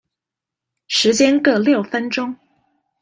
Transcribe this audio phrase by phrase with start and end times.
[0.87, 2.35] 時間各六分鐘